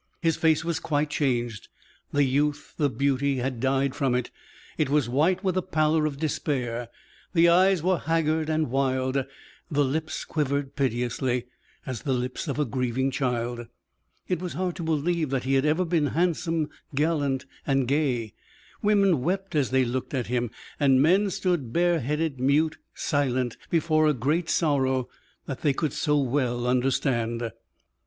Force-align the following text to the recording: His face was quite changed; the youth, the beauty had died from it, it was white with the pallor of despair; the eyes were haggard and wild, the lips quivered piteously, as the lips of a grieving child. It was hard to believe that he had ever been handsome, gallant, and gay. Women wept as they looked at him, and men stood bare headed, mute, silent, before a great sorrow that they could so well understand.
His 0.19 0.35
face 0.35 0.65
was 0.65 0.79
quite 0.79 1.11
changed; 1.11 1.67
the 2.11 2.23
youth, 2.23 2.73
the 2.77 2.89
beauty 2.89 3.35
had 3.37 3.59
died 3.59 3.93
from 3.93 4.15
it, 4.15 4.31
it 4.75 4.89
was 4.89 5.07
white 5.07 5.43
with 5.43 5.53
the 5.53 5.61
pallor 5.61 6.07
of 6.07 6.17
despair; 6.17 6.89
the 7.35 7.47
eyes 7.47 7.83
were 7.83 7.99
haggard 7.99 8.49
and 8.49 8.71
wild, 8.71 9.23
the 9.69 9.85
lips 9.85 10.25
quivered 10.25 10.75
piteously, 10.75 11.45
as 11.85 12.01
the 12.01 12.13
lips 12.15 12.47
of 12.47 12.57
a 12.57 12.65
grieving 12.65 13.11
child. 13.11 13.67
It 14.27 14.41
was 14.41 14.53
hard 14.53 14.75
to 14.77 14.83
believe 14.83 15.29
that 15.29 15.43
he 15.43 15.53
had 15.53 15.65
ever 15.67 15.85
been 15.85 16.07
handsome, 16.07 16.71
gallant, 16.95 17.45
and 17.67 17.87
gay. 17.87 18.33
Women 18.81 19.21
wept 19.21 19.53
as 19.53 19.69
they 19.69 19.85
looked 19.85 20.15
at 20.15 20.25
him, 20.25 20.49
and 20.79 20.99
men 20.99 21.29
stood 21.29 21.71
bare 21.71 21.99
headed, 21.99 22.39
mute, 22.39 22.79
silent, 22.95 23.55
before 23.69 24.07
a 24.07 24.15
great 24.15 24.49
sorrow 24.49 25.09
that 25.45 25.61
they 25.61 25.73
could 25.73 25.93
so 25.93 26.19
well 26.19 26.65
understand. 26.65 27.51